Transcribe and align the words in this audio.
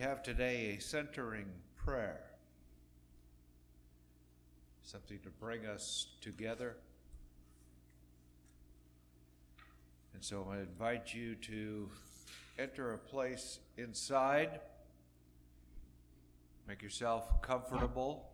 have 0.00 0.22
today 0.22 0.76
a 0.78 0.80
centering 0.80 1.44
prayer, 1.76 2.22
something 4.82 5.18
to 5.18 5.28
bring 5.28 5.66
us 5.66 6.06
together. 6.22 6.76
And 10.14 10.24
so 10.24 10.48
I 10.50 10.60
invite 10.60 11.12
you 11.12 11.34
to 11.34 11.90
enter 12.58 12.94
a 12.94 12.98
place 12.98 13.58
inside, 13.76 14.60
make 16.66 16.82
yourself 16.82 17.42
comfortable 17.42 18.30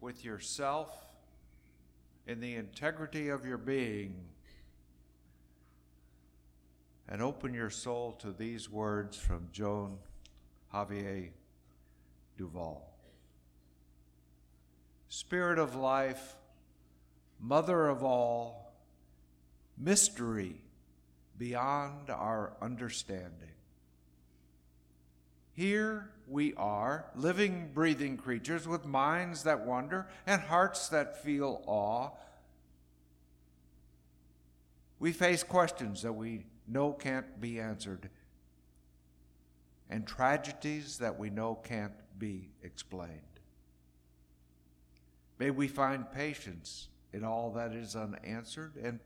with 0.00 0.24
yourself 0.24 0.96
in 2.28 2.38
the 2.38 2.54
integrity 2.54 3.30
of 3.30 3.44
your 3.44 3.58
being 3.58 4.14
and 7.08 7.22
open 7.22 7.54
your 7.54 7.70
soul 7.70 8.12
to 8.12 8.32
these 8.32 8.68
words 8.68 9.16
from 9.16 9.48
Joan 9.52 9.98
Javier 10.72 11.30
Duval. 12.36 12.86
Spirit 15.08 15.58
of 15.58 15.74
life, 15.74 16.36
mother 17.40 17.88
of 17.88 18.04
all, 18.04 18.74
mystery 19.78 20.60
beyond 21.38 22.10
our 22.10 22.52
understanding. 22.60 23.32
Here 25.54 26.10
we 26.28 26.52
are, 26.54 27.06
living, 27.16 27.70
breathing 27.72 28.16
creatures 28.16 28.68
with 28.68 28.84
minds 28.84 29.44
that 29.44 29.64
wonder 29.64 30.06
and 30.26 30.42
hearts 30.42 30.88
that 30.90 31.24
feel 31.24 31.62
awe. 31.66 32.10
We 35.00 35.12
face 35.12 35.42
questions 35.42 36.02
that 36.02 36.12
we 36.12 36.44
know 36.68 36.92
can't 36.92 37.40
be 37.40 37.58
answered, 37.60 38.10
and 39.90 40.06
tragedies 40.06 40.98
that 40.98 41.18
we 41.18 41.30
know 41.30 41.54
can't 41.54 41.92
be 42.18 42.50
explained. 42.62 43.22
May 45.38 45.50
we 45.50 45.68
find 45.68 46.10
patience 46.10 46.88
in 47.12 47.24
all 47.24 47.52
that 47.52 47.72
is 47.72 47.96
unanswered 47.96 48.76
and 48.76 48.98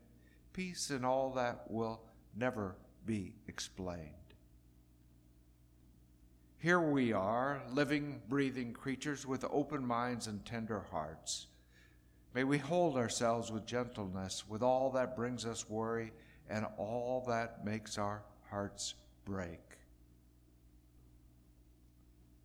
peace 0.51 0.91
in 0.91 1.05
all 1.05 1.31
that 1.33 1.69
will 1.69 2.01
never 2.35 2.75
be 3.05 3.33
explained. 3.47 4.09
Here 6.57 6.79
we 6.79 7.11
are, 7.11 7.61
living, 7.71 8.21
breathing 8.29 8.73
creatures 8.73 9.25
with 9.27 9.45
open 9.51 9.85
minds 9.85 10.27
and 10.27 10.45
tender 10.45 10.85
hearts. 10.91 11.47
May 12.33 12.45
we 12.45 12.57
hold 12.57 12.95
ourselves 12.97 13.51
with 13.51 13.65
gentleness 13.65 14.47
with 14.47 14.63
all 14.63 14.89
that 14.91 15.15
brings 15.15 15.45
us 15.45 15.69
worry 15.69 16.13
and 16.53 16.67
all 16.77 17.23
that 17.27 17.65
makes 17.65 17.97
our 17.97 18.21
hearts 18.51 18.93
break. 19.25 19.59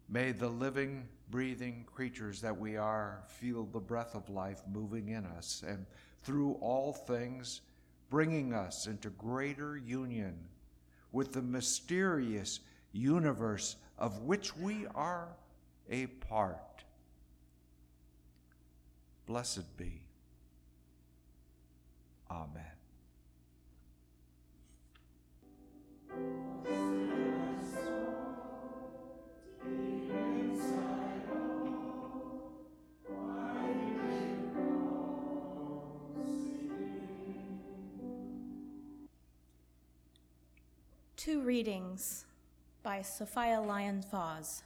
May 0.09 0.33
the 0.33 0.49
living, 0.49 1.07
breathing 1.31 1.85
creatures 1.85 2.41
that 2.41 2.59
we 2.59 2.79
are 2.79 3.23
feel 3.29 3.65
the 3.65 3.81
breath 3.81 4.15
of 4.15 4.31
life 4.31 4.63
moving 4.73 5.11
in 5.11 5.27
us 5.27 5.63
and 5.67 5.85
through 6.23 6.55
all 6.63 6.95
things 6.95 7.61
bringing 8.09 8.55
us 8.55 8.87
into 8.87 9.11
greater 9.11 9.77
union 9.77 10.39
with 11.13 11.35
the 11.35 11.43
mysterious 11.43 12.61
universe 12.93 13.77
of 13.99 14.23
which 14.23 14.57
we 14.57 14.87
are 14.95 15.29
a 15.91 16.07
part. 16.07 16.83
Blessed 19.27 19.77
be. 19.77 20.01
Amen. 22.31 22.78
Two 41.17 41.43
readings 41.43 42.25
by 42.83 43.03
Sophia 43.03 43.61
Lyon 43.61 44.03
Fahs. 44.03 44.63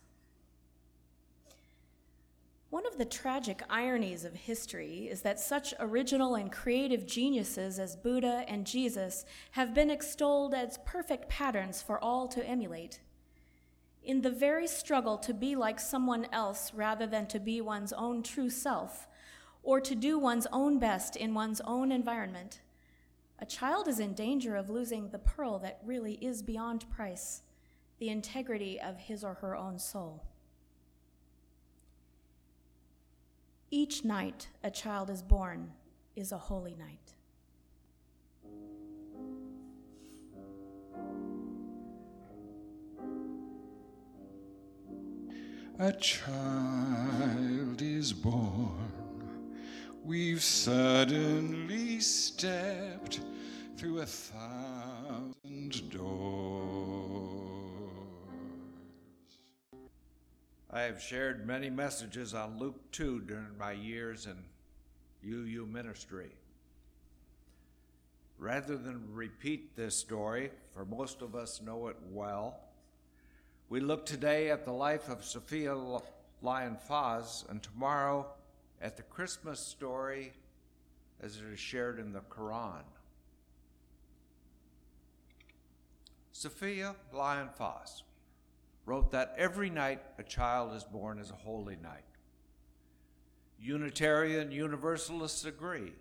One 2.73 2.87
of 2.87 2.97
the 2.97 3.05
tragic 3.05 3.63
ironies 3.69 4.25
of 4.25 4.33
history 4.33 5.07
is 5.11 5.21
that 5.21 5.39
such 5.39 5.75
original 5.79 6.37
and 6.37 6.51
creative 6.51 7.05
geniuses 7.05 7.79
as 7.79 7.97
Buddha 7.97 8.47
and 8.49 8.67
Jesus 8.67 9.27
have 9.51 9.75
been 9.75 9.91
extolled 9.91 10.55
as 10.55 10.79
perfect 10.87 11.29
patterns 11.29 11.83
for 11.83 12.03
all 12.03 12.27
to 12.29 12.43
emulate. 12.49 13.01
In 14.03 14.23
the 14.23 14.31
very 14.31 14.67
struggle 14.67 15.19
to 15.19 15.35
be 15.35 15.55
like 15.55 15.79
someone 15.79 16.27
else 16.33 16.73
rather 16.73 17.07
than 17.07 17.27
to 17.27 17.39
be 17.39 17.61
one's 17.61 17.93
own 17.93 18.23
true 18.23 18.49
self, 18.49 19.07
or 19.63 19.79
to 19.79 19.95
do 19.95 20.19
one's 20.19 20.47
own 20.51 20.79
best 20.79 21.15
in 21.15 21.35
one's 21.35 21.61
own 21.67 21.93
environment, 21.93 22.63
a 23.39 23.45
child 23.45 23.87
is 23.87 24.01
in 24.01 24.15
danger 24.15 24.57
of 24.57 24.71
losing 24.71 25.11
the 25.11 25.19
pearl 25.19 25.59
that 25.59 25.83
really 25.85 26.15
is 26.23 26.43
beyond 26.43 26.91
price 26.91 27.43
the 27.99 28.09
integrity 28.09 28.81
of 28.81 28.97
his 28.97 29.23
or 29.23 29.35
her 29.35 29.55
own 29.55 29.79
soul. 29.79 30.25
Each 33.75 34.05
night 34.05 34.49
a 34.63 34.71
child 34.71 35.09
is 35.09 35.23
born 35.23 35.73
is 36.15 36.31
a 36.31 36.37
holy 36.37 36.75
night. 36.75 37.15
A 45.79 45.91
child 45.93 47.81
is 47.81 48.13
born. 48.13 48.91
We've 50.05 50.43
suddenly 50.43 51.99
stepped 52.01 53.21
through 53.79 54.01
a 54.01 54.07
thousand 54.07 55.89
doors. 55.89 56.62
I 60.75 60.83
have 60.83 61.03
shared 61.03 61.47
many 61.47 61.69
messages 61.69 62.33
on 62.33 62.59
Luke 62.59 62.81
2 62.93 63.21
during 63.21 63.59
my 63.59 63.73
years 63.73 64.27
in 64.27 64.39
UU 65.23 65.67
ministry. 65.67 66.31
Rather 68.39 68.79
than 68.79 69.13
repeat 69.13 69.77
this 69.77 69.95
story, 69.95 70.51
for 70.73 70.87
most 70.87 71.21
of 71.21 71.35
us 71.35 71.61
know 71.61 71.89
it 71.89 71.97
well, 72.11 72.59
we 73.69 73.81
look 73.81 74.07
today 74.07 74.51
at 74.51 74.65
the 74.65 74.73
life 74.73 75.11
of 75.11 75.23
Sophia 75.23 75.77
Lyon 76.41 76.79
Fahs 76.89 77.49
and 77.51 77.63
tomorrow 77.63 78.27
at 78.81 78.97
the 78.97 79.03
Christmas 79.03 79.61
story 79.61 80.33
as 81.21 81.37
it 81.37 81.45
is 81.53 81.61
shared 81.61 81.99
in 81.99 82.15
the 82.15 82.21
Quran. 82.21 82.83
Sophia 86.33 86.95
Lyon 87.13 87.51
Fahs 87.61 88.05
wrote 88.85 89.13
that 89.13 89.35
every 89.37 89.71
night 89.71 90.03
a 90.19 90.23
child 90.23 90.75
is 90.75 90.85
born 90.85 91.19
is 91.19 91.31
a 91.31 91.35
holy 91.35 91.77
night. 91.77 92.05
Unitarian 93.61 94.51
Universalists 94.51 95.45
agree, 95.45 95.93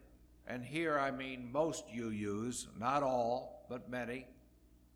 and 0.48 0.64
here 0.64 0.98
I 0.98 1.12
mean 1.12 1.52
most 1.52 1.86
UUs, 1.90 2.66
not 2.80 3.04
all, 3.04 3.66
but 3.70 3.90
many, 3.90 4.26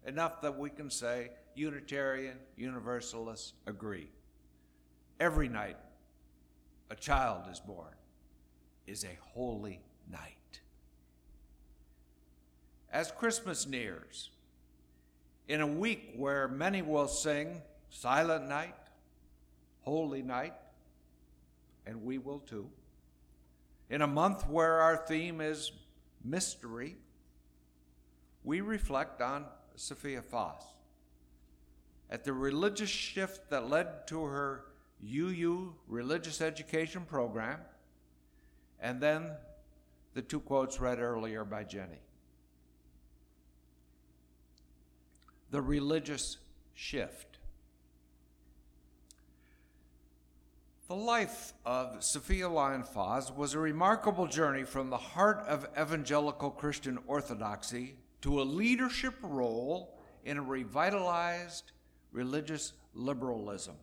enough 0.05 0.41
that 0.41 0.57
we 0.57 0.69
can 0.69 0.89
say 0.89 1.29
Unitarian 1.53 2.37
Universalists 2.57 3.53
agree. 3.67 4.09
Every 5.19 5.47
night 5.47 5.77
a 6.89 6.95
child 6.95 7.43
is 7.51 7.59
born 7.59 7.93
is 8.88 9.03
a 9.03 9.17
holy 9.33 9.81
night. 10.11 10.59
As 12.91 13.11
Christmas 13.11 13.67
nears, 13.67 14.29
in 15.47 15.61
a 15.61 15.67
week 15.67 16.13
where 16.15 16.47
many 16.47 16.81
will 16.81 17.07
sing 17.07 17.61
Silent 17.95 18.50
Night, 18.50 18.75
Holy 19.83 20.21
Night, 20.21 20.53
and 21.88 22.03
we 22.03 22.18
will 22.18 22.39
too. 22.39 22.69
In 23.89 24.01
a 24.01 24.07
month 24.07 24.45
where 24.50 24.81
our 24.81 24.97
theme 24.97 25.39
is 25.39 25.71
mystery, 26.21 26.97
we 28.44 28.59
reflect 28.59 29.21
on 29.21 29.45
Sophia 29.77 30.21
Fahs. 30.21 30.62
At 32.09 32.25
the 32.25 32.33
religious 32.33 32.89
shift 32.89 33.50
that 33.50 33.69
led 33.69 34.07
to 34.07 34.24
her 34.25 34.65
UU 35.01 35.74
religious 35.88 36.41
education 36.41 37.06
program, 37.06 37.62
and 38.81 39.00
then 39.00 39.31
the 40.13 40.21
two 40.21 40.41
quotes 40.41 40.81
read 40.81 41.00
earlier 41.00 41.45
by 41.45 41.63
Jenny. 41.63 42.01
The 45.51 45.62
religious 45.62 46.38
shift. 46.74 47.38
The 50.87 50.95
life 50.95 51.53
of 51.65 52.03
Sophia 52.03 52.47
Lyon 52.47 52.83
Fahs 52.83 53.35
was 53.35 53.55
a 53.55 53.59
remarkable 53.59 54.27
journey 54.27 54.63
from 54.63 54.91
the 54.91 54.97
heart 54.97 55.39
of 55.47 55.67
evangelical 55.75 56.51
Christian 56.51 56.99
orthodoxy 57.07 57.95
to 58.21 58.39
a 58.39 58.43
leadership 58.43 59.15
role 59.23 59.97
in 60.25 60.37
a 60.37 60.43
revitalized 60.43 61.71
religious 62.11 62.73
liberalism, 62.93 63.73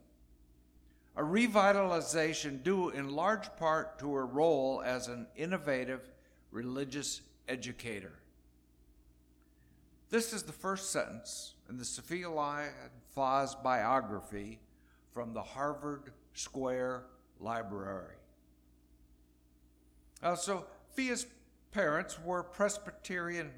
a 1.17 1.23
revitalization 1.23 2.63
due 2.63 2.91
in 2.91 3.11
large 3.11 3.49
part 3.57 3.99
to 3.99 4.15
her 4.15 4.25
role 4.25 4.81
as 4.87 5.09
an 5.09 5.27
innovative 5.35 6.09
religious 6.53 7.23
educator. 7.49 8.13
This 10.09 10.33
is 10.33 10.45
the 10.45 10.53
first 10.53 10.93
sentence 10.93 11.55
in 11.69 11.79
the 11.79 11.85
Sophia 11.85 12.31
Lyon 12.31 12.71
Fahs 13.17 13.61
biography 13.61 14.61
from 15.13 15.35
the 15.35 15.43
Harvard 15.43 16.13
Square 16.35 17.05
Library. 17.41 18.15
Uh, 20.23 20.37
Fia's 20.95 21.27
parents 21.73 22.19
were 22.25 22.43
Presbyterian 22.43 23.51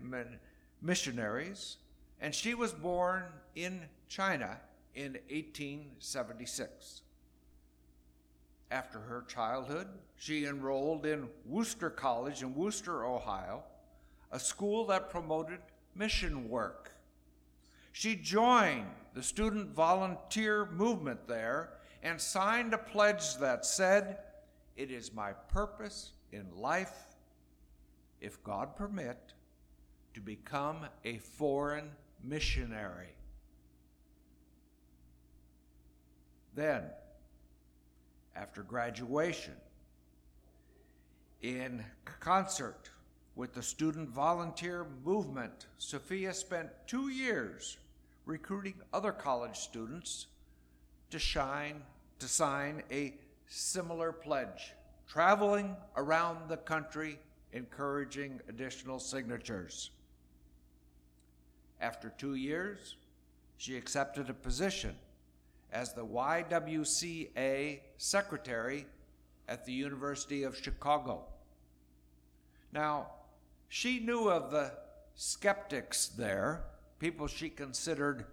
missionaries, 0.81 1.77
and 2.21 2.35
she 2.35 2.55
was 2.55 2.73
born 2.73 3.25
in 3.55 3.83
China 4.09 4.59
in 4.95 5.13
1876. 5.31 7.03
After 8.71 8.99
her 8.99 9.25
childhood, 9.29 9.89
she 10.17 10.47
enrolled 10.47 11.07
in 11.07 11.29
Wooster 11.45 11.91
College 11.91 12.43
in 12.43 12.55
Wooster, 12.55 13.05
Ohio, 13.05 13.63
a 14.33 14.39
school 14.39 14.87
that 14.87 15.11
promoted 15.11 15.59
mission 15.95 16.49
work. 16.49 16.93
She 17.93 18.17
joined 18.17 18.87
the 19.13 19.23
student 19.23 19.75
volunteer 19.75 20.67
movement 20.67 21.29
there 21.29 21.75
and 22.05 22.21
signed 22.21 22.75
a 22.75 22.79
pledge 22.79 23.39
that 23.39 23.65
said, 23.65 24.19
It 24.77 24.91
is 24.91 25.13
my 25.15 25.33
purpose 25.33 26.13
in 26.31 26.45
life, 26.55 26.95
if 28.21 28.45
God 28.45 28.77
permit, 28.77 29.33
to 30.13 30.21
become 30.21 30.87
a 31.05 31.17
foreign 31.19 31.91
missionary. 32.23 33.17
Then, 36.55 36.85
after 38.37 38.63
graduation, 38.63 39.55
in 41.41 41.85
concert 42.21 42.91
with 43.35 43.55
the 43.55 43.63
student 43.63 44.11
volunteer 44.11 44.87
movement, 45.05 45.67
Sophia 45.79 46.35
spent 46.35 46.69
two 46.87 47.09
years 47.09 47.79
recruiting 48.27 48.75
other 48.93 49.11
college 49.11 49.57
students 49.57 50.27
to 51.11 51.19
shine 51.19 51.83
to 52.25 52.31
sign 52.31 52.83
a 52.91 53.13
similar 53.49 54.11
pledge, 54.11 54.73
traveling 55.07 55.77
around 55.95 56.49
the 56.49 56.57
country 56.57 57.19
encouraging 57.53 58.41
additional 58.49 58.99
signatures. 58.99 59.91
After 61.83 62.09
two 62.17 62.37
years, 62.37 62.97
she 63.59 63.77
accepted 63.77 64.31
a 64.31 64.33
position 64.33 64.97
as 65.71 65.93
the 65.93 66.07
YWCA 66.07 67.81
secretary 67.99 68.87
at 69.47 69.67
the 69.67 69.73
University 69.73 70.45
of 70.45 70.57
Chicago. 70.57 71.27
Now, 72.73 73.09
she 73.69 74.01
knew 74.01 74.31
of 74.31 74.51
the 74.51 74.73
skeptics 75.15 76.07
there, 76.07 76.65
people 76.99 77.27
she 77.27 77.51
considered 77.51 78.25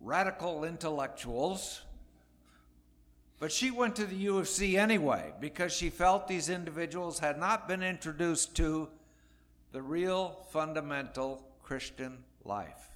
radical 0.00 0.62
intellectuals, 0.62 1.80
but 3.38 3.52
she 3.52 3.70
went 3.70 3.96
to 3.96 4.06
the 4.06 4.16
U 4.16 4.38
of 4.38 4.48
C 4.48 4.76
anyway 4.76 5.32
because 5.40 5.72
she 5.72 5.90
felt 5.90 6.26
these 6.26 6.48
individuals 6.48 7.18
had 7.18 7.38
not 7.38 7.68
been 7.68 7.82
introduced 7.82 8.56
to 8.56 8.88
the 9.72 9.82
real 9.82 10.40
fundamental 10.50 11.46
Christian 11.62 12.18
life. 12.44 12.86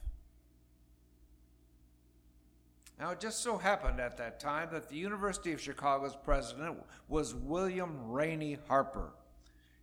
Now, 2.99 3.11
it 3.11 3.21
just 3.21 3.41
so 3.41 3.57
happened 3.57 3.99
at 3.99 4.19
that 4.19 4.41
time 4.41 4.69
that 4.73 4.91
the 4.91 4.97
University 4.97 5.53
of 5.53 5.61
Chicago's 5.61 6.17
president 6.23 6.77
was 7.09 7.35
William 7.35 8.11
Rainey 8.11 8.59
Harper, 8.69 9.13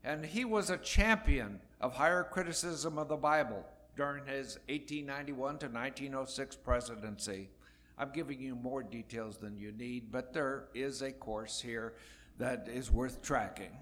and 0.04 0.24
he 0.24 0.46
was 0.46 0.70
a 0.70 0.78
champion 0.78 1.60
of 1.82 1.96
higher 1.96 2.24
criticism 2.24 3.00
of 3.00 3.08
the 3.08 3.16
Bible 3.16 3.66
during 3.96 4.26
his 4.26 4.60
1891 4.70 5.58
to 5.58 5.66
1906 5.66 6.56
presidency. 6.58 7.50
I'm 7.98 8.12
giving 8.12 8.40
you 8.40 8.56
more 8.56 8.84
details 8.84 9.38
than 9.38 9.58
you 9.58 9.72
need, 9.72 10.12
but 10.12 10.34
there 10.34 10.66
is 10.74 11.02
a 11.02 11.12
course 11.12 11.60
here 11.60 11.96
that 12.38 12.68
is 12.72 12.92
worth 12.92 13.22
tracking. 13.22 13.76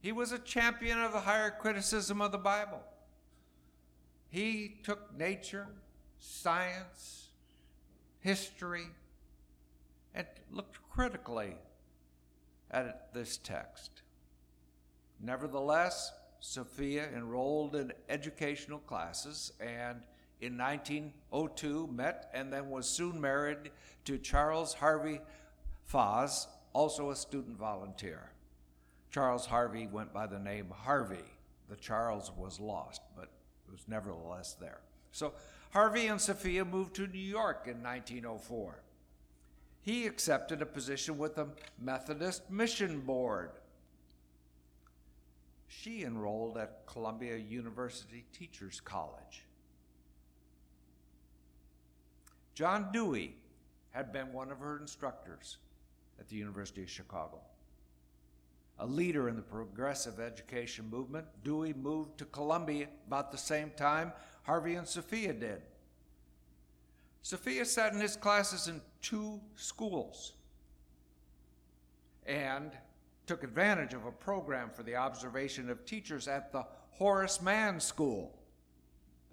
He 0.00 0.12
was 0.12 0.32
a 0.32 0.38
champion 0.38 1.00
of 1.00 1.12
the 1.12 1.20
higher 1.20 1.50
criticism 1.50 2.20
of 2.20 2.30
the 2.30 2.38
Bible. 2.38 2.82
He 4.28 4.76
took 4.82 5.16
nature, 5.16 5.66
science, 6.18 7.28
history, 8.20 8.86
and 10.14 10.26
looked 10.50 10.78
critically 10.90 11.56
at 12.70 13.12
this 13.14 13.38
text. 13.38 14.02
Nevertheless, 15.20 16.12
Sophia 16.40 17.08
enrolled 17.16 17.74
in 17.74 17.92
educational 18.08 18.78
classes 18.80 19.52
and 19.58 20.02
in 20.44 20.58
1902 20.58 21.86
met 21.86 22.30
and 22.34 22.52
then 22.52 22.68
was 22.68 22.86
soon 22.86 23.18
married 23.18 23.70
to 24.04 24.18
Charles 24.18 24.74
Harvey 24.74 25.20
Fahs, 25.90 26.46
also 26.74 27.10
a 27.10 27.16
student 27.16 27.58
volunteer. 27.58 28.30
Charles 29.10 29.46
Harvey 29.46 29.86
went 29.86 30.12
by 30.12 30.26
the 30.26 30.38
name 30.38 30.66
Harvey. 30.70 31.24
The 31.70 31.76
Charles 31.76 32.30
was 32.36 32.60
lost, 32.60 33.00
but 33.16 33.30
it 33.66 33.72
was 33.72 33.84
nevertheless 33.88 34.54
there. 34.60 34.80
So 35.12 35.32
Harvey 35.70 36.08
and 36.08 36.20
Sophia 36.20 36.64
moved 36.64 36.94
to 36.96 37.06
New 37.06 37.18
York 37.18 37.62
in 37.66 37.82
1904. 37.82 38.82
He 39.80 40.06
accepted 40.06 40.60
a 40.60 40.66
position 40.66 41.16
with 41.16 41.36
the 41.36 41.48
Methodist 41.80 42.50
Mission 42.50 43.00
Board. 43.00 43.50
She 45.68 46.04
enrolled 46.04 46.58
at 46.58 46.86
Columbia 46.86 47.36
University 47.36 48.24
Teachers 48.32 48.80
College. 48.80 49.44
John 52.54 52.90
Dewey 52.92 53.36
had 53.90 54.12
been 54.12 54.32
one 54.32 54.50
of 54.50 54.58
her 54.58 54.78
instructors 54.78 55.58
at 56.18 56.28
the 56.28 56.36
University 56.36 56.82
of 56.82 56.90
Chicago. 56.90 57.40
A 58.78 58.86
leader 58.86 59.28
in 59.28 59.36
the 59.36 59.42
progressive 59.42 60.20
education 60.20 60.88
movement, 60.90 61.26
Dewey 61.44 61.72
moved 61.72 62.18
to 62.18 62.24
Columbia 62.24 62.88
about 63.06 63.30
the 63.30 63.38
same 63.38 63.70
time 63.76 64.12
Harvey 64.42 64.74
and 64.74 64.86
Sophia 64.86 65.32
did. 65.32 65.62
Sophia 67.22 67.64
sat 67.64 67.92
in 67.92 68.00
his 68.00 68.16
classes 68.16 68.68
in 68.68 68.80
two 69.00 69.40
schools 69.56 70.34
and 72.26 72.72
took 73.26 73.42
advantage 73.42 73.94
of 73.94 74.04
a 74.04 74.12
program 74.12 74.70
for 74.70 74.82
the 74.82 74.96
observation 74.96 75.70
of 75.70 75.86
teachers 75.86 76.28
at 76.28 76.52
the 76.52 76.66
Horace 76.90 77.40
Mann 77.40 77.80
School, 77.80 78.38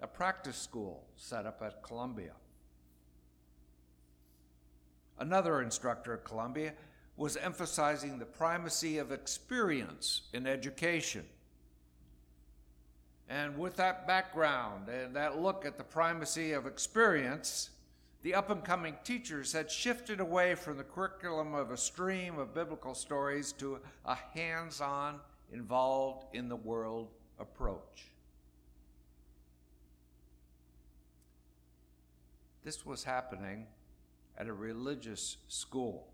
a 0.00 0.06
practice 0.06 0.56
school 0.56 1.04
set 1.16 1.46
up 1.46 1.62
at 1.62 1.82
Columbia. 1.82 2.32
Another 5.22 5.62
instructor 5.62 6.14
at 6.14 6.24
Columbia 6.24 6.72
was 7.16 7.36
emphasizing 7.36 8.18
the 8.18 8.24
primacy 8.24 8.98
of 8.98 9.12
experience 9.12 10.22
in 10.32 10.48
education. 10.48 11.24
And 13.28 13.56
with 13.56 13.76
that 13.76 14.04
background 14.04 14.88
and 14.88 15.14
that 15.14 15.40
look 15.40 15.64
at 15.64 15.78
the 15.78 15.84
primacy 15.84 16.50
of 16.54 16.66
experience, 16.66 17.70
the 18.22 18.34
up 18.34 18.50
and 18.50 18.64
coming 18.64 18.96
teachers 19.04 19.52
had 19.52 19.70
shifted 19.70 20.18
away 20.18 20.56
from 20.56 20.76
the 20.76 20.82
curriculum 20.82 21.54
of 21.54 21.70
a 21.70 21.76
stream 21.76 22.40
of 22.40 22.52
biblical 22.52 22.92
stories 22.92 23.52
to 23.52 23.78
a 24.04 24.16
hands 24.34 24.80
on, 24.80 25.20
involved 25.52 26.34
in 26.34 26.48
the 26.48 26.56
world 26.56 27.10
approach. 27.38 28.08
This 32.64 32.84
was 32.84 33.04
happening 33.04 33.68
at 34.38 34.48
a 34.48 34.52
religious 34.52 35.36
school. 35.48 36.08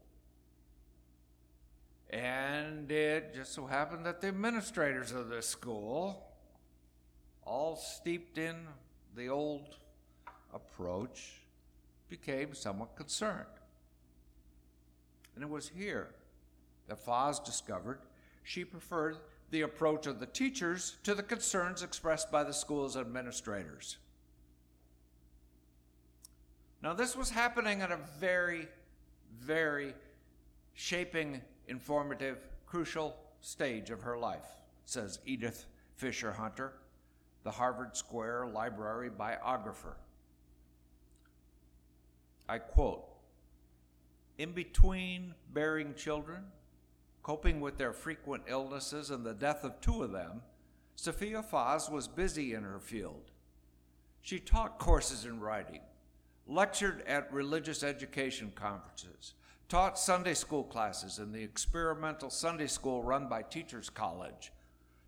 And 2.11 2.91
it 2.91 3.35
just 3.35 3.53
so 3.53 3.67
happened 3.67 4.07
that 4.07 4.21
the 4.21 4.29
administrators 4.29 5.13
of 5.13 5.29
this 5.29 5.47
school 5.47 6.25
all 7.49 7.77
steeped 7.77 8.39
in 8.39 8.57
the 9.17 9.29
old 9.29 9.77
approach, 10.53 11.41
became 12.09 12.55
somewhat 12.55 12.97
concerned. 12.97 13.47
And 15.35 15.43
it 15.43 15.51
was 15.51 15.69
here 15.69 16.09
that 16.89 17.05
Fahs 17.05 17.45
discovered 17.45 18.01
she 18.43 18.65
preferred 18.65 19.19
the 19.51 19.63
approach 19.63 20.07
of 20.07 20.21
the 20.21 20.27
teachers 20.27 20.97
to 21.05 21.15
the 21.15 21.23
concerns 21.23 21.83
expressed 21.83 22.31
by 22.31 22.45
the 22.45 22.53
school's 22.53 22.97
administrators. 22.97 23.99
Now, 26.83 26.95
this 26.95 27.17
was 27.17 27.31
happening 27.31 27.83
at 27.83 27.91
a 27.91 27.99
very, 28.19 28.69
very 29.41 29.95
shaping, 30.75 31.41
informative, 31.67 32.39
crucial 32.67 33.17
stage 33.41 33.91
of 33.91 34.03
her 34.03 34.17
life, 34.17 34.47
says 34.85 35.19
Edith 35.27 35.67
Fisher 35.97 36.33
Hunter 36.33 36.73
the 37.49 37.53
Harvard 37.53 37.97
Square 37.97 38.49
Library 38.49 39.09
biographer. 39.09 39.97
I 42.47 42.59
quote, 42.59 43.07
in 44.37 44.53
between 44.53 45.35
bearing 45.55 45.95
children, 45.95 46.45
coping 47.23 47.61
with 47.61 47.79
their 47.79 47.95
frequent 47.95 48.43
illnesses 48.47 49.11
and 49.11 49.25
the 49.25 49.33
death 49.33 49.65
of 49.65 49.81
two 49.81 50.03
of 50.03 50.13
them, 50.13 50.43
Sophia 50.95 51.43
Fahs 51.43 51.91
was 51.91 52.07
busy 52.07 52.55
in 52.55 52.65
her 52.65 52.81
field. 52.81 53.31
She 54.21 54.39
taught 54.39 54.79
courses 54.79 55.25
in 55.25 55.41
writing, 55.41 55.81
lectured 56.49 57.03
at 57.07 57.33
religious 57.33 57.83
education 57.83 58.51
conferences, 58.55 59.35
taught 59.69 59.99
Sunday 59.99 60.35
school 60.35 60.65
classes 60.65 61.19
in 61.19 61.31
the 61.31 61.43
experimental 61.43 62.31
Sunday 62.31 62.67
school 62.67 63.03
run 63.03 63.29
by 63.29 63.43
Teachers 63.43 63.91
College, 63.91 64.51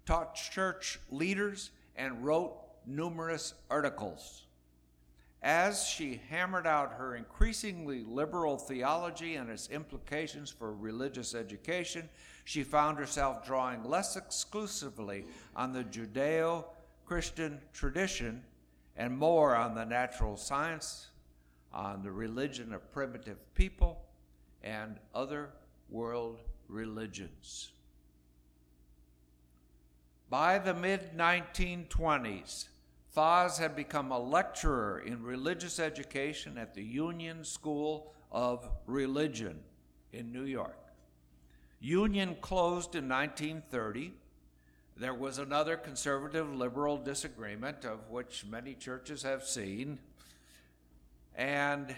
taught 0.04 0.34
church 0.34 1.00
leaders, 1.10 1.70
and 1.96 2.24
wrote 2.24 2.56
numerous 2.86 3.54
articles. 3.70 4.44
As 5.42 5.86
she 5.86 6.20
hammered 6.28 6.66
out 6.66 6.92
her 6.92 7.16
increasingly 7.16 8.04
liberal 8.04 8.58
theology 8.58 9.36
and 9.36 9.48
its 9.48 9.70
implications 9.70 10.50
for 10.50 10.74
religious 10.74 11.34
education, 11.34 12.10
she 12.44 12.62
found 12.62 12.98
herself 12.98 13.46
drawing 13.46 13.82
less 13.84 14.16
exclusively 14.16 15.24
on 15.56 15.72
the 15.72 15.84
Judeo 15.84 16.66
Christian 17.06 17.58
tradition 17.72 18.42
and 18.96 19.16
more 19.16 19.56
on 19.56 19.74
the 19.74 19.84
natural 19.84 20.36
science, 20.36 21.09
on 21.72 22.02
the 22.02 22.10
religion 22.10 22.72
of 22.72 22.92
primitive 22.92 23.38
people, 23.54 24.02
and 24.62 24.96
other 25.14 25.50
world 25.88 26.40
religions. 26.68 27.70
By 30.28 30.58
the 30.58 30.74
mid 30.74 31.16
1920s, 31.16 32.68
Fahs 33.16 33.58
had 33.58 33.74
become 33.74 34.12
a 34.12 34.18
lecturer 34.18 35.00
in 35.00 35.24
religious 35.24 35.80
education 35.80 36.56
at 36.56 36.74
the 36.74 36.84
Union 36.84 37.44
School 37.44 38.14
of 38.30 38.68
Religion 38.86 39.58
in 40.12 40.32
New 40.32 40.44
York. 40.44 40.76
Union 41.80 42.36
closed 42.40 42.94
in 42.94 43.08
1930. 43.08 44.12
There 44.96 45.14
was 45.14 45.38
another 45.38 45.76
conservative 45.76 46.54
liberal 46.54 46.98
disagreement, 46.98 47.84
of 47.84 48.10
which 48.10 48.44
many 48.48 48.74
churches 48.74 49.22
have 49.22 49.44
seen, 49.44 49.98
and 51.40 51.96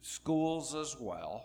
schools 0.00 0.74
as 0.74 0.96
well. 0.98 1.44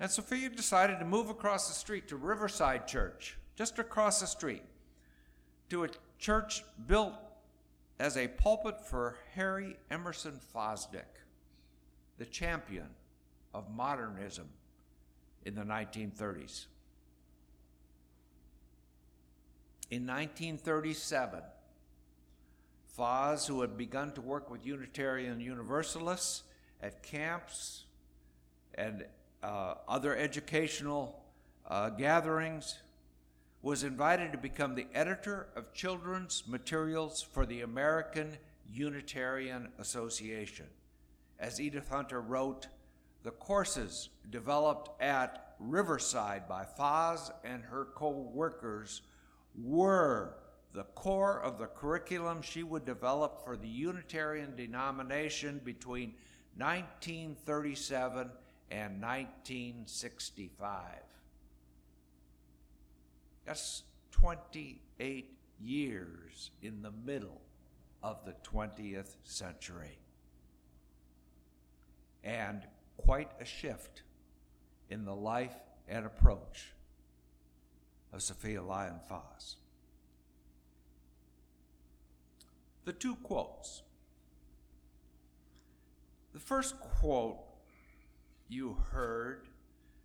And 0.00 0.10
Sophia 0.10 0.48
decided 0.48 0.98
to 0.98 1.04
move 1.04 1.30
across 1.30 1.68
the 1.68 1.74
street 1.74 2.08
to 2.08 2.16
Riverside 2.16 2.88
Church, 2.88 3.38
just 3.54 3.78
across 3.78 4.20
the 4.20 4.26
street, 4.26 4.64
to 5.70 5.84
a 5.84 5.88
church 6.18 6.64
built 6.88 7.14
as 8.00 8.16
a 8.16 8.26
pulpit 8.26 8.84
for 8.84 9.14
Harry 9.36 9.76
Emerson 9.88 10.40
Fosdick, 10.52 11.22
the 12.18 12.26
champion 12.26 12.88
of 13.54 13.72
modernism 13.72 14.48
in 15.44 15.54
the 15.54 15.62
1930s. 15.62 16.66
In 19.92 20.06
1937, 20.08 21.40
Fahs, 22.98 23.46
who 23.46 23.60
had 23.60 23.76
begun 23.76 24.12
to 24.12 24.20
work 24.20 24.50
with 24.50 24.66
Unitarian 24.66 25.40
Universalists 25.40 26.42
at 26.82 27.02
camps 27.02 27.84
and 28.74 29.04
uh, 29.42 29.74
other 29.88 30.16
educational 30.16 31.22
uh, 31.66 31.88
gatherings, 31.90 32.78
was 33.62 33.84
invited 33.84 34.32
to 34.32 34.38
become 34.38 34.74
the 34.74 34.86
editor 34.94 35.46
of 35.54 35.72
children's 35.72 36.44
materials 36.46 37.22
for 37.22 37.46
the 37.46 37.60
American 37.60 38.36
Unitarian 38.72 39.68
Association. 39.78 40.66
As 41.38 41.60
Edith 41.60 41.88
Hunter 41.88 42.20
wrote, 42.20 42.66
the 43.22 43.30
courses 43.30 44.08
developed 44.30 45.00
at 45.00 45.54
Riverside 45.60 46.48
by 46.48 46.66
Fahs 46.78 47.30
and 47.44 47.62
her 47.62 47.86
co 47.94 48.10
workers 48.10 49.02
were 49.54 50.34
the 50.72 50.84
core 50.94 51.40
of 51.40 51.58
the 51.58 51.66
curriculum 51.66 52.40
she 52.40 52.62
would 52.62 52.84
develop 52.84 53.44
for 53.44 53.56
the 53.56 53.68
Unitarian 53.68 54.56
denomination 54.56 55.60
between 55.64 56.14
1937 56.56 58.30
and 58.70 59.02
1965. 59.02 60.78
That's 63.44 63.82
28 64.12 65.36
years 65.60 66.50
in 66.62 66.80
the 66.82 66.92
middle 67.04 67.40
of 68.02 68.24
the 68.24 68.34
20th 68.48 69.16
century. 69.24 69.98
And 72.24 72.62
quite 72.96 73.30
a 73.40 73.44
shift 73.44 74.02
in 74.88 75.04
the 75.04 75.14
life 75.14 75.54
and 75.88 76.06
approach 76.06 76.72
of 78.12 78.22
Sophia 78.22 78.62
Lyon 78.62 79.00
Fahs. 79.10 79.56
The 82.84 82.92
two 82.92 83.16
quotes. 83.16 83.82
The 86.32 86.40
first 86.40 86.78
quote 86.80 87.38
you 88.48 88.76
heard 88.90 89.46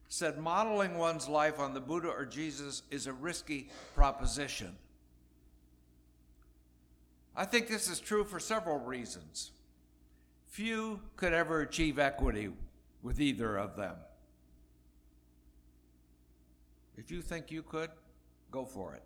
said 0.10 0.38
modeling 0.38 0.98
one's 0.98 1.28
life 1.28 1.60
on 1.60 1.74
the 1.74 1.82
Buddha 1.82 2.10
or 2.10 2.26
Jesus 2.26 2.84
is 2.92 3.08
a 3.08 3.14
risky 3.14 3.70
proposition. 3.96 4.76
I 7.36 7.46
think 7.46 7.68
this 7.68 7.90
is 7.90 8.00
true 8.00 8.24
for 8.24 8.40
several 8.40 8.80
reasons. 8.80 9.52
Few 10.48 11.02
could 11.18 11.34
ever 11.34 11.62
achieve 11.62 12.00
equity 12.00 12.50
with 13.04 13.20
either 13.20 13.58
of 13.58 13.76
them. 13.76 13.96
If 16.98 17.12
you 17.12 17.22
think 17.22 17.52
you 17.52 17.62
could, 17.62 17.92
go 18.50 18.66
for 18.66 18.96
it. 18.96 19.04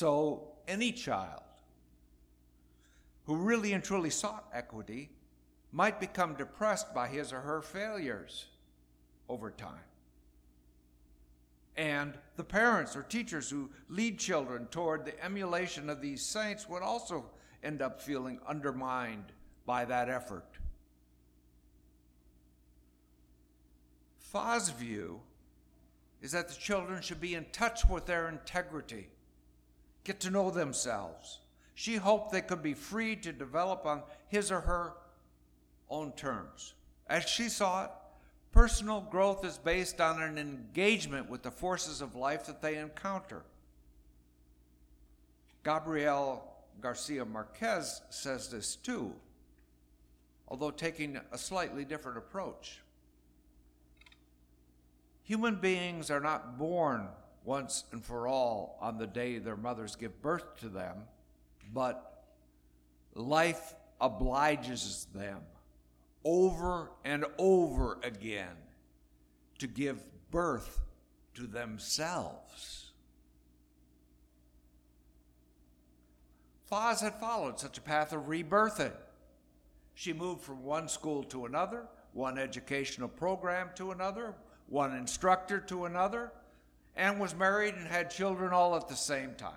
So, 0.00 0.52
any 0.66 0.92
child 0.92 1.42
who 3.26 3.36
really 3.36 3.74
and 3.74 3.84
truly 3.84 4.08
sought 4.08 4.48
equity 4.50 5.10
might 5.72 6.00
become 6.00 6.36
depressed 6.36 6.94
by 6.94 7.06
his 7.06 7.34
or 7.34 7.40
her 7.40 7.60
failures 7.60 8.46
over 9.28 9.50
time. 9.50 9.84
And 11.76 12.14
the 12.36 12.44
parents 12.44 12.96
or 12.96 13.02
teachers 13.02 13.50
who 13.50 13.68
lead 13.90 14.18
children 14.18 14.68
toward 14.70 15.04
the 15.04 15.22
emulation 15.22 15.90
of 15.90 16.00
these 16.00 16.24
saints 16.24 16.66
would 16.66 16.82
also 16.82 17.26
end 17.62 17.82
up 17.82 18.00
feeling 18.00 18.40
undermined 18.48 19.32
by 19.66 19.84
that 19.84 20.08
effort. 20.08 20.56
Fahs' 24.32 24.72
view 24.72 25.20
is 26.22 26.32
that 26.32 26.48
the 26.48 26.54
children 26.54 27.02
should 27.02 27.20
be 27.20 27.34
in 27.34 27.44
touch 27.52 27.84
with 27.84 28.06
their 28.06 28.30
integrity, 28.30 29.10
get 30.04 30.20
to 30.20 30.30
know 30.30 30.50
themselves. 30.50 31.38
She 31.74 31.96
hoped 31.96 32.32
they 32.32 32.42
could 32.42 32.62
be 32.62 32.74
free 32.74 33.16
to 33.16 33.32
develop 33.32 33.86
on 33.86 34.02
his 34.28 34.50
or 34.50 34.60
her 34.60 34.92
own 35.88 36.12
terms. 36.12 36.74
As 37.08 37.28
she 37.28 37.48
saw 37.48 37.84
it, 37.84 37.90
personal 38.52 39.00
growth 39.00 39.44
is 39.44 39.58
based 39.58 40.00
on 40.00 40.22
an 40.22 40.38
engagement 40.38 41.28
with 41.28 41.42
the 41.42 41.50
forces 41.50 42.00
of 42.00 42.14
life 42.14 42.46
that 42.46 42.62
they 42.62 42.76
encounter. 42.76 43.42
Gabriel 45.64 46.44
Garcia 46.80 47.24
Marquez 47.24 48.00
says 48.10 48.48
this 48.48 48.76
too, 48.76 49.12
although 50.48 50.70
taking 50.70 51.18
a 51.32 51.38
slightly 51.38 51.84
different 51.84 52.18
approach. 52.18 52.80
Human 55.24 55.56
beings 55.56 56.10
are 56.10 56.20
not 56.20 56.58
born 56.58 57.08
once 57.44 57.84
and 57.92 58.04
for 58.04 58.28
all 58.28 58.78
on 58.80 58.98
the 58.98 59.06
day 59.06 59.38
their 59.38 59.56
mothers 59.56 59.96
give 59.96 60.20
birth 60.22 60.58
to 60.60 60.68
them, 60.68 60.96
but 61.72 62.24
life 63.14 63.74
obliges 64.00 65.06
them 65.14 65.40
over 66.24 66.90
and 67.04 67.24
over 67.38 67.98
again 68.02 68.56
to 69.58 69.66
give 69.66 70.02
birth 70.30 70.80
to 71.34 71.46
themselves. 71.46 72.92
Fahs 76.70 77.00
had 77.00 77.14
followed 77.18 77.58
such 77.58 77.78
a 77.78 77.80
path 77.80 78.12
of 78.12 78.28
rebirthing. 78.28 78.92
She 79.94 80.12
moved 80.12 80.42
from 80.42 80.62
one 80.62 80.88
school 80.88 81.24
to 81.24 81.46
another, 81.46 81.88
one 82.12 82.38
educational 82.38 83.08
program 83.08 83.70
to 83.74 83.90
another, 83.90 84.34
one 84.68 84.96
instructor 84.96 85.58
to 85.60 85.86
another, 85.86 86.32
and 86.96 87.18
was 87.18 87.34
married 87.34 87.74
and 87.74 87.86
had 87.86 88.10
children 88.10 88.52
all 88.52 88.76
at 88.76 88.88
the 88.88 88.96
same 88.96 89.34
time. 89.34 89.52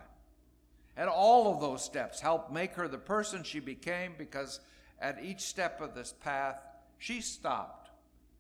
And 0.96 1.10
all 1.10 1.54
of 1.54 1.60
those 1.60 1.84
steps 1.84 2.20
helped 2.20 2.52
make 2.52 2.76
her 2.76 2.88
the 2.88 2.98
person 2.98 3.44
she 3.44 3.60
became 3.60 4.14
because 4.18 4.60
at 5.00 5.24
each 5.24 5.42
step 5.42 5.82
of 5.82 5.96
this 5.96 6.14
path, 6.22 6.62
she 7.00 7.20
stopped 7.20 7.90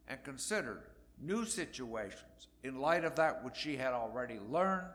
and 0.07 0.23
considered 0.23 0.83
new 1.21 1.45
situations 1.45 2.47
in 2.63 2.79
light 2.79 3.03
of 3.03 3.15
that 3.15 3.43
which 3.43 3.55
she 3.55 3.75
had 3.75 3.93
already 3.93 4.39
learned, 4.49 4.93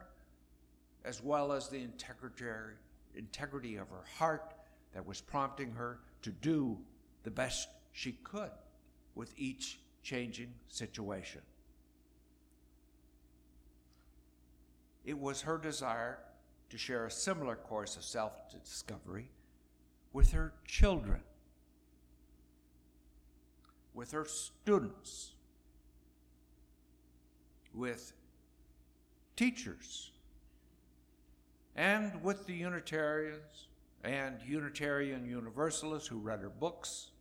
as 1.04 1.22
well 1.22 1.52
as 1.52 1.68
the 1.68 1.78
integrity, 1.78 2.44
integrity 3.14 3.76
of 3.76 3.88
her 3.90 4.04
heart, 4.18 4.54
that 4.94 5.06
was 5.06 5.20
prompting 5.20 5.72
her 5.72 5.98
to 6.22 6.30
do 6.30 6.78
the 7.24 7.30
best 7.30 7.68
she 7.92 8.12
could 8.24 8.50
with 9.14 9.32
each 9.36 9.80
changing 10.02 10.52
situation. 10.68 11.42
It 15.08 15.18
was 15.18 15.40
her 15.40 15.56
desire 15.56 16.18
to 16.68 16.76
share 16.76 17.06
a 17.06 17.10
similar 17.10 17.56
course 17.56 17.96
of 17.96 18.04
self 18.04 18.50
discovery 18.50 19.30
with 20.12 20.32
her 20.32 20.52
children, 20.66 21.22
with 23.94 24.10
her 24.10 24.26
students, 24.26 25.32
with 27.72 28.12
teachers, 29.34 30.10
and 31.74 32.22
with 32.22 32.44
the 32.44 32.52
Unitarians 32.52 33.68
and 34.04 34.36
Unitarian 34.46 35.24
Universalists 35.24 36.08
who 36.08 36.18
read 36.18 36.40
her 36.40 36.50
books, 36.50 37.12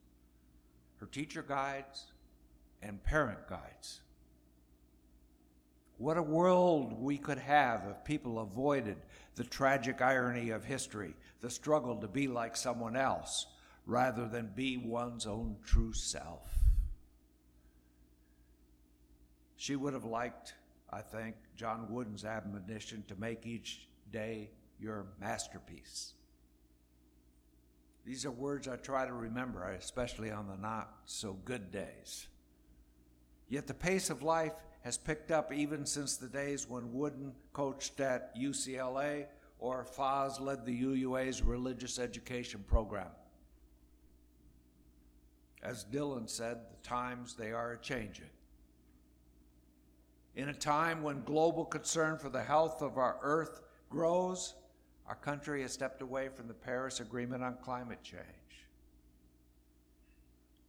her 0.98 1.06
teacher 1.06 1.42
guides, 1.42 2.12
and 2.82 3.02
parent 3.02 3.48
guides. 3.48 4.02
What 5.98 6.18
a 6.18 6.22
world 6.22 7.02
we 7.02 7.18
could 7.18 7.40
have 7.40 7.84
if 7.90 8.04
people 8.04 8.40
avoided 8.40 8.98
the 9.36 9.44
tragic 9.44 10.02
irony 10.02 10.52
of 10.52 10.64
history, 10.64 11.16
the 11.42 11.50
struggle 11.50 11.96
to 11.98 12.08
be 12.08 12.28
like 12.28 12.56
someone 12.56 12.96
else 12.96 13.48
rather 13.86 14.28
than 14.28 14.52
be 14.56 14.78
one's 14.78 15.26
own 15.26 15.56
true 15.66 15.94
self. 15.94 16.54
She 19.56 19.76
would 19.76 19.94
have 19.94 20.06
liked, 20.06 20.54
I 20.92 21.02
think, 21.02 21.36
John 21.56 21.88
Wooden's 21.90 22.26
admonition 22.26 23.04
to 23.08 23.16
make 23.16 23.48
each 23.48 23.88
day 24.12 24.52
your 24.80 25.08
masterpiece. 25.20 26.14
These 28.06 28.24
are 28.26 28.32
words 28.32 28.68
I 28.68 28.76
try 28.76 29.08
to 29.08 29.14
remember, 29.14 29.64
especially 29.72 30.30
on 30.30 30.48
the 30.48 30.56
not 30.56 30.94
so 31.06 31.34
good 31.44 31.72
days. 31.72 32.28
Yet 33.50 33.66
the 33.66 33.74
pace 33.74 34.10
of 34.10 34.22
life 34.22 34.54
has 34.88 34.98
picked 34.98 35.32
up 35.32 35.52
even 35.52 35.86
since 35.86 36.16
the 36.16 36.30
days 36.30 36.70
when 36.70 36.94
Wooden 36.94 37.34
coached 37.52 38.00
at 38.00 38.34
UCLA 38.38 39.26
or 39.60 39.84
Fahs 39.84 40.40
led 40.40 40.66
the 40.66 40.82
UUA's 40.82 41.42
religious 41.42 42.00
education 42.00 42.64
program. 42.66 43.10
As 45.62 45.84
Dylan 45.84 46.30
said, 46.30 46.60
the 46.72 46.88
times 46.88 47.36
they 47.36 47.52
are 47.52 47.74
a 47.74 47.78
changing. 47.78 48.30
In 50.38 50.48
a 50.48 50.54
time 50.54 51.04
when 51.04 51.22
global 51.24 51.66
concern 51.66 52.18
for 52.18 52.30
the 52.30 52.42
health 52.42 52.82
of 52.82 52.98
our 52.98 53.18
earth 53.22 53.60
grows, 53.90 54.56
our 55.06 55.16
country 55.16 55.64
has 55.64 55.74
stepped 55.74 56.02
away 56.02 56.30
from 56.30 56.48
the 56.48 56.54
Paris 56.54 57.02
Agreement 57.02 57.44
on 57.44 57.58
climate 57.62 58.04
change. 58.04 58.24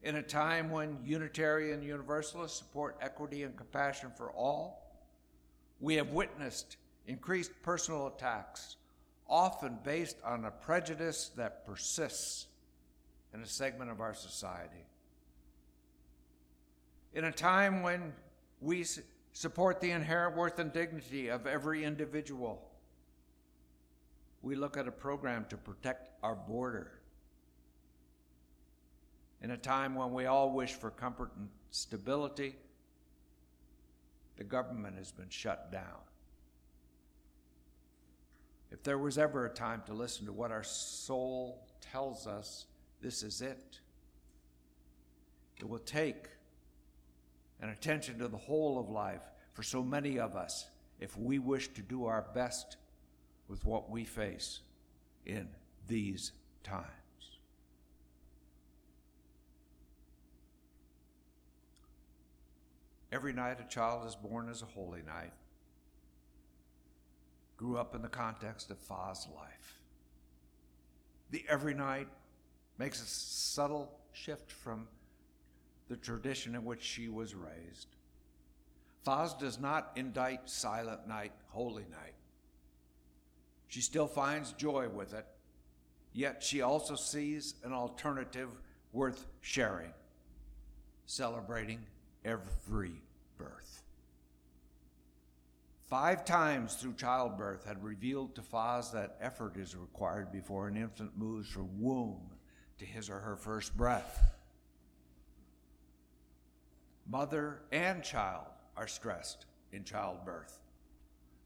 In 0.03 0.17
a 0.17 0.23
time 0.23 0.71
when 0.71 0.99
Unitarian 1.05 1.83
Universalists 1.83 2.59
support 2.59 2.97
equity 3.01 3.43
and 3.43 3.57
compassion 3.57 4.11
for 4.17 4.31
all, 4.31 5.03
we 5.81 5.97
have 5.97 6.11
witnessed 6.11 6.77
increased 7.07 7.51
personal 7.63 8.07
attacks, 8.07 8.77
often 9.29 9.79
based 9.83 10.17
on 10.25 10.45
a 10.45 10.51
prejudice 10.51 11.31
that 11.37 11.67
persists 11.67 12.47
in 13.35 13.41
a 13.41 13.47
segment 13.47 13.91
of 13.91 14.01
our 14.01 14.15
society. 14.15 14.87
In 17.15 17.25
a 17.25 17.33
time 17.33 17.83
when 17.83 18.13
we 18.61 18.85
support 19.33 19.81
the 19.81 19.91
inherent 19.91 20.37
worth 20.37 20.59
and 20.59 20.73
dignity 20.73 21.29
of 21.29 21.47
every 21.47 21.85
individual, 21.85 22.71
we 24.43 24.55
look 24.55 24.77
at 24.77 24.87
a 24.87 24.93
program 24.93 25.45
to 25.51 25.57
protect 25.57 26.11
our 26.23 26.37
border 26.37 26.98
in 29.43 29.51
a 29.51 29.57
time 29.57 29.95
when 29.95 30.13
we 30.13 30.27
all 30.27 30.51
wish 30.51 30.73
for 30.73 30.91
comfort 30.91 31.31
and 31.37 31.49
stability, 31.71 32.57
the 34.37 34.45
government 34.45 34.97
has 34.97 35.13
been 35.13 35.29
shut 35.29 35.71
down. 35.71 36.03
If 38.71 38.83
there 38.83 38.99
was 38.99 39.17
ever 39.19 39.47
a 39.47 39.51
time 39.51 39.83
to 39.87 39.95
listen 39.95 40.27
to 40.27 40.33
what 40.33 40.51
our 40.51 40.63
soul 40.63 41.67
tells 41.81 42.27
us, 42.27 42.67
this 43.01 43.23
is 43.23 43.41
it. 43.41 43.81
It 45.59 45.69
will 45.69 45.79
take 45.79 46.29
an 47.61 47.71
attention 47.71 48.19
to 48.19 48.29
the 48.29 48.37
whole 48.37 48.79
of 48.79 48.91
life 48.91 49.23
for 49.55 49.63
so 49.63 49.83
many 49.83 50.19
of 50.19 50.37
us 50.37 50.67
if 51.01 51.17
we 51.17 51.39
wish 51.39 51.69
to 51.69 51.83
do 51.83 52.07
our 52.07 52.27
best 52.35 52.77
with 53.49 53.65
what 53.65 53.91
we 53.91 54.05
face 54.05 54.61
in 55.25 55.49
these 55.87 56.33
times. 56.63 56.87
Every 63.11 63.33
night 63.33 63.59
a 63.61 63.69
child 63.69 64.07
is 64.07 64.15
born 64.15 64.49
as 64.49 64.63
a 64.63 64.67
holy 64.67 65.03
night. 65.03 65.33
Grew 67.57 67.79
up 67.79 67.95
in 67.95 68.03
the 68.03 68.09
context 68.09 68.71
of 68.71 68.79
Fahs' 68.79 69.33
life. 69.35 69.81
The 71.31 71.45
every 71.49 71.75
night 71.75 72.09
makes 72.79 73.03
a 73.03 73.07
subtle 73.07 73.99
shift 74.13 74.53
from 74.53 74.89
the 75.89 75.97
tradition 75.97 76.55
in 76.55 76.65
which 76.65 76.83
she 76.83 77.09
was 77.09 77.35
raised. 77.35 77.89
Fahs 79.07 79.39
does 79.39 79.59
not 79.59 79.93
indict 79.97 80.49
silent 80.51 81.09
night, 81.09 81.33
holy 81.49 81.87
night. 81.91 82.15
She 83.69 83.81
still 83.81 84.07
finds 84.07 84.53
joy 84.53 84.89
with 84.89 85.15
it, 85.15 85.27
yet 86.13 86.43
she 86.43 86.61
also 86.61 86.95
sees 86.95 87.55
an 87.65 87.73
alternative 87.73 88.51
worth 88.93 89.27
sharing, 89.41 89.93
celebrating 91.07 91.81
every 92.29 93.03
birth. 93.39 93.83
Five 95.87 96.25
times 96.27 96.75
through 96.75 96.95
childbirth 96.95 97.65
had 97.65 97.83
revealed 97.83 98.35
to 98.35 98.43
Fahs 98.43 98.93
that 98.93 99.17
effort 99.21 99.57
is 99.57 99.75
required 99.75 100.31
before 100.31 100.69
an 100.69 100.77
infant 100.77 101.17
moves 101.17 101.49
from 101.49 101.81
womb 101.81 102.31
to 102.79 102.85
his 102.85 103.09
or 103.09 103.19
her 103.21 103.37
first 103.37 103.75
breath. 103.77 104.23
Mother 107.11 107.63
and 107.73 108.03
child 108.03 108.49
are 108.77 108.87
stressed 108.87 109.47
in 109.73 109.83
childbirth. 109.83 110.59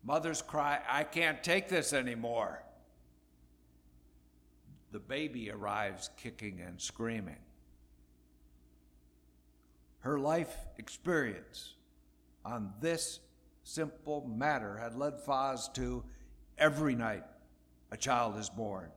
Mothers 0.02 0.42
cry, 0.42 0.80
I 0.88 1.04
can't 1.04 1.44
take 1.44 1.68
this 1.68 1.92
anymore. 1.92 2.64
The 4.90 4.98
baby 4.98 5.52
arrives 5.52 6.10
kicking 6.16 6.60
and 6.60 6.80
screaming. 6.80 7.38
Her 10.02 10.18
life 10.18 10.56
experience 10.78 11.74
on 12.44 12.72
this 12.80 13.20
simple 13.62 14.26
matter 14.26 14.76
had 14.76 14.96
led 14.96 15.24
Fahs 15.24 15.72
to 15.74 16.04
every 16.58 16.94
night 16.94 17.24
a 17.92 17.96
child 17.96 18.36
is 18.36 18.50
born 18.50 18.90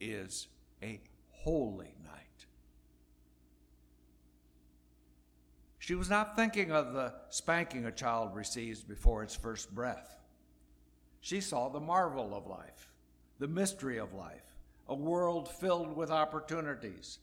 is 0.00 0.48
a 0.82 1.00
holy 1.30 1.94
night. 2.04 2.46
She 5.78 5.94
was 5.94 6.08
not 6.08 6.36
thinking 6.36 6.70
of 6.72 6.92
the 6.92 7.14
spanking 7.28 7.84
a 7.84 7.92
child 7.92 8.34
receives 8.34 8.82
before 8.82 9.22
its 9.22 9.34
first 9.34 9.74
breath. 9.74 10.18
She 11.20 11.40
saw 11.40 11.68
the 11.68 11.80
marvel 11.80 12.34
of 12.34 12.46
life, 12.46 12.92
the 13.38 13.48
mystery 13.48 13.98
of 13.98 14.14
life, 14.14 14.56
a 14.88 14.94
world 14.94 15.48
filled 15.48 15.94
with 15.94 16.10
opportunities, 16.10 17.18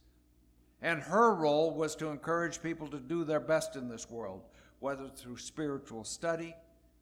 and 0.82 1.00
her 1.02 1.34
role 1.34 1.74
was 1.74 1.96
to 1.96 2.08
encourage 2.08 2.62
people 2.62 2.88
to 2.88 2.98
do 2.98 3.24
their 3.24 3.40
best 3.40 3.76
in 3.76 3.88
this 3.88 4.10
world, 4.10 4.42
whether 4.80 5.08
through 5.08 5.38
spiritual 5.38 6.04
study, 6.04 6.54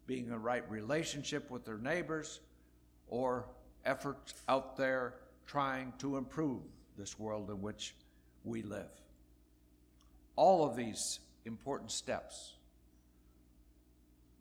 being 0.06 0.28
in 0.28 0.42
right 0.42 0.68
relationship 0.70 1.50
with 1.50 1.64
their 1.64 1.78
neighbors, 1.78 2.40
or 3.08 3.46
efforts 3.84 4.34
out 4.48 4.76
there 4.76 5.14
trying 5.46 5.92
to 5.98 6.16
improve 6.16 6.62
this 6.96 7.18
world 7.18 7.50
in 7.50 7.60
which 7.60 7.94
we 8.44 8.62
live. 8.62 8.90
All 10.36 10.64
of 10.64 10.76
these 10.76 11.20
important 11.44 11.90
steps 11.90 12.54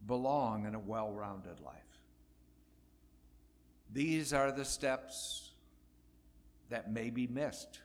belong 0.05 0.65
in 0.65 0.75
a 0.75 0.79
well 0.79 1.11
rounded 1.11 1.59
life. 1.59 1.75
These 3.91 4.33
are 4.33 4.51
the 4.51 4.65
steps 4.65 5.51
that 6.69 6.91
may 6.91 7.09
be 7.09 7.27
missed 7.27 7.79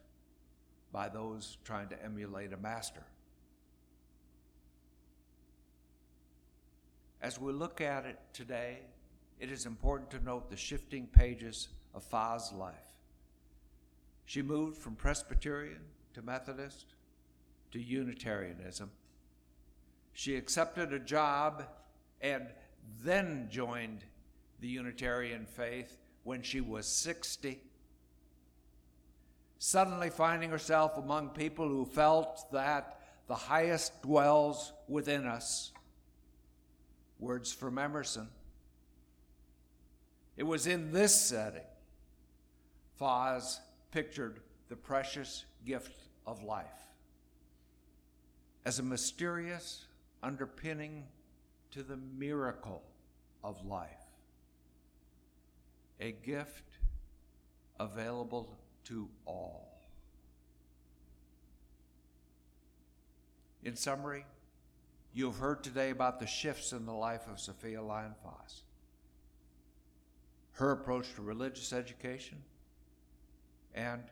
by 0.92 1.08
those 1.08 1.58
trying 1.64 1.88
to 1.88 2.04
emulate 2.04 2.52
a 2.52 2.56
master. 2.56 3.02
As 7.20 7.38
we 7.38 7.52
look 7.52 7.80
at 7.80 8.06
it 8.06 8.18
today, 8.32 8.78
it 9.40 9.50
is 9.50 9.66
important 9.66 10.10
to 10.10 10.24
note 10.24 10.50
the 10.50 10.56
shifting 10.56 11.06
pages 11.06 11.68
of 11.94 12.08
Fahs' 12.08 12.56
life. 12.56 12.98
She 14.24 14.42
moved 14.42 14.78
from 14.78 14.94
Presbyterian 14.94 15.80
to 16.14 16.22
Methodist 16.22 16.94
to 17.72 17.80
Unitarianism. 17.80 18.90
She 20.12 20.36
accepted 20.36 20.92
a 20.92 20.98
job 20.98 21.64
and 22.20 22.48
then 23.02 23.48
joined 23.50 24.04
the 24.60 24.68
Unitarian 24.68 25.46
faith 25.46 25.96
when 26.24 26.42
she 26.42 26.60
was 26.60 26.86
60 26.86 27.60
suddenly 29.58 30.10
finding 30.10 30.50
herself 30.50 30.96
among 30.96 31.30
people 31.30 31.68
who 31.68 31.84
felt 31.84 32.50
that 32.52 33.00
the 33.26 33.34
highest 33.34 34.02
dwells 34.02 34.72
within 34.86 35.26
us. 35.26 35.72
Words 37.18 37.52
from 37.52 37.78
Emerson. 37.78 38.28
It 40.36 40.44
was 40.44 40.66
in 40.66 40.92
this 40.92 41.20
setting 41.20 41.62
Fahs 43.00 43.58
pictured 43.90 44.40
the 44.68 44.76
precious 44.76 45.44
gift 45.64 45.92
of 46.26 46.42
life 46.42 46.66
as 48.64 48.78
a 48.78 48.82
mysterious 48.82 49.86
underpinning 50.22 51.04
to 51.70 51.82
the 51.82 51.96
miracle 51.96 52.82
of 53.42 53.64
life, 53.64 53.88
a 56.00 56.12
gift 56.12 56.64
available 57.78 58.58
to 58.88 59.08
all. 59.26 59.80
In 63.62 63.76
summary, 63.76 64.24
you 65.12 65.26
have 65.26 65.38
heard 65.38 65.62
today 65.62 65.90
about 65.90 66.20
the 66.20 66.26
shifts 66.26 66.72
in 66.72 66.86
the 66.86 66.92
life 66.92 67.26
of 67.30 67.38
Sophia 67.38 67.82
Lyon 67.82 68.14
Fahs. 68.24 68.62
Her 70.52 70.72
approach 70.72 71.14
to 71.14 71.22
religious 71.22 71.72
education 71.72 72.38
and 73.74 74.02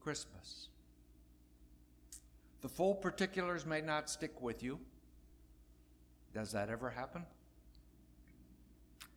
Christmas. 0.00 0.68
The 2.62 2.68
full 2.68 2.94
particulars 2.94 3.66
may 3.66 3.82
not 3.82 4.08
stick 4.08 4.40
with 4.40 4.62
you. 4.62 4.78
Does 6.32 6.52
that 6.52 6.70
ever 6.70 6.90
happen? 6.90 7.24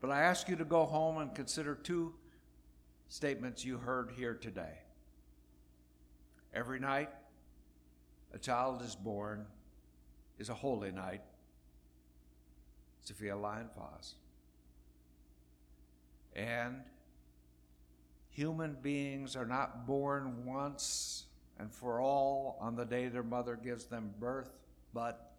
But 0.01 0.11
I 0.11 0.21
ask 0.23 0.49
you 0.49 0.55
to 0.57 0.65
go 0.65 0.85
home 0.85 1.19
and 1.19 1.33
consider 1.33 1.73
two 1.73 2.13
statements 3.09 3.63
you 3.63 3.77
heard 3.77 4.11
here 4.15 4.33
today. 4.33 4.79
Every 6.53 6.79
night 6.79 7.09
a 8.33 8.37
child 8.37 8.81
is 8.81 8.95
born 8.95 9.45
is 10.37 10.49
a 10.49 10.53
holy 10.53 10.91
night. 10.91 11.21
Sophia 13.01 13.35
Lyon 13.35 13.69
Fahs. 13.77 14.13
And 16.35 16.81
human 18.29 18.77
beings 18.81 19.35
are 19.35 19.45
not 19.45 19.87
born 19.87 20.45
once 20.45 21.25
and 21.57 21.71
for 21.71 21.99
all 21.99 22.57
on 22.59 22.75
the 22.75 22.85
day 22.85 23.07
their 23.07 23.23
mother 23.23 23.55
gives 23.55 23.85
them 23.85 24.13
birth, 24.19 24.51
but 24.93 25.33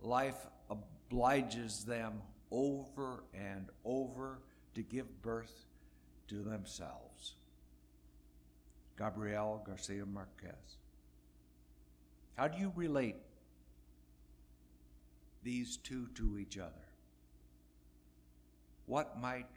life 0.00 0.46
obliges 0.70 1.84
them 1.84 2.20
over 2.50 3.24
and 3.34 3.68
over 3.84 4.38
to 4.74 4.82
give 4.82 5.22
birth 5.22 5.64
to 6.32 6.42
themselves. 6.48 7.34
Gabriel 8.98 9.62
Garcia 9.66 10.06
Marquez. 10.06 10.78
How 12.36 12.48
do 12.48 12.58
you 12.58 12.72
relate 12.74 13.16
these 15.42 15.76
two 15.76 16.08
to 16.14 16.38
each 16.38 16.56
other? 16.56 16.88
What 18.86 19.20
might 19.20 19.48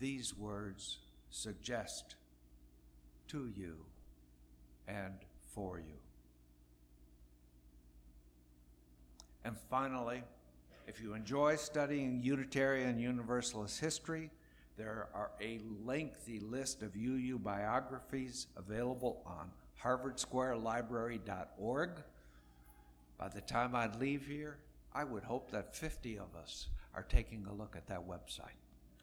these 0.00 0.36
words 0.36 0.98
suggest 1.30 2.16
to 3.28 3.48
you 3.54 3.76
and 4.88 5.14
for 5.54 5.78
you? 5.78 5.98
And 9.44 9.56
finally, 9.70 10.24
if 10.88 11.00
you 11.00 11.14
enjoy 11.14 11.54
studying 11.54 12.20
Unitarian 12.20 12.98
Universalist 12.98 13.78
history, 13.78 14.30
there 14.76 15.08
are 15.14 15.30
a 15.40 15.60
lengthy 15.84 16.40
list 16.40 16.82
of 16.82 16.94
UU 16.94 17.38
biographies 17.38 18.48
available 18.56 19.22
on 19.24 19.50
harvardsquarelibrary.org. 19.82 21.90
By 23.18 23.28
the 23.28 23.40
time 23.40 23.74
I 23.74 23.88
leave 23.98 24.26
here, 24.26 24.58
I 24.94 25.04
would 25.04 25.22
hope 25.22 25.50
that 25.50 25.74
50 25.74 26.18
of 26.18 26.36
us 26.40 26.68
are 26.94 27.02
taking 27.02 27.46
a 27.46 27.52
look 27.52 27.74
at 27.76 27.86
that 27.86 28.06
website, 28.06 28.58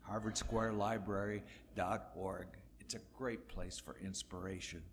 harvardsquarelibrary.org. 0.10 2.48
It's 2.80 2.94
a 2.94 3.00
great 3.18 3.48
place 3.48 3.80
for 3.80 3.96
inspiration 4.04 4.84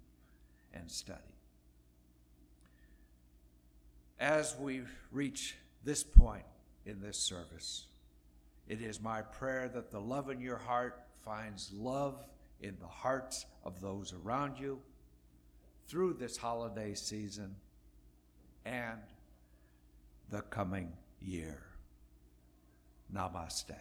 and 0.73 0.91
study. 0.91 1.21
As 4.19 4.57
we 4.59 4.81
reach 5.11 5.57
this 5.85 6.03
point 6.05 6.45
in 6.87 7.01
this 7.01 7.19
service, 7.19 7.85
it 8.71 8.81
is 8.81 9.01
my 9.01 9.21
prayer 9.21 9.69
that 9.69 9.91
the 9.91 10.01
love 10.01 10.31
in 10.31 10.41
your 10.41 10.57
heart 10.57 11.03
finds 11.25 11.73
love 11.73 12.25
in 12.61 12.77
the 12.81 12.87
hearts 12.87 13.45
of 13.65 13.81
those 13.81 14.15
around 14.25 14.61
you 14.61 14.79
through 15.89 16.13
this 16.13 16.37
holiday 16.37 16.95
season 16.95 17.57
and 18.65 19.01
the 20.31 20.43
coming 20.43 20.93
year. 21.21 21.65
Namaste. 23.13 23.75